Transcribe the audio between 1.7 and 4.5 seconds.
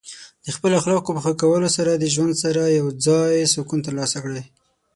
سره د ژوند سره یوځای سکون ترلاسه کړئ.